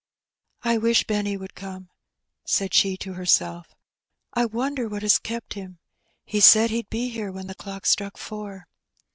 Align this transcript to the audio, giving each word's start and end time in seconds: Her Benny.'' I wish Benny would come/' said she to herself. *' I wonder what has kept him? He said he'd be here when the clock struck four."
Her 0.63 0.69
Benny.'' 0.69 0.75
I 0.77 0.77
wish 0.79 1.03
Benny 1.05 1.37
would 1.37 1.53
come/' 1.53 1.91
said 2.43 2.73
she 2.73 2.97
to 2.97 3.13
herself. 3.13 3.75
*' 4.03 4.33
I 4.33 4.45
wonder 4.45 4.87
what 4.89 5.03
has 5.03 5.19
kept 5.19 5.53
him? 5.53 5.77
He 6.25 6.39
said 6.39 6.71
he'd 6.71 6.89
be 6.89 7.09
here 7.09 7.31
when 7.31 7.45
the 7.45 7.53
clock 7.53 7.85
struck 7.85 8.17
four." 8.17 8.65